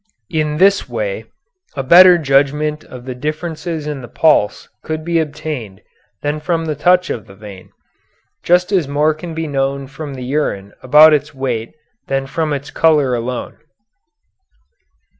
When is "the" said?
3.05-3.13, 4.01-4.07, 6.65-6.73, 7.27-7.35, 10.15-10.23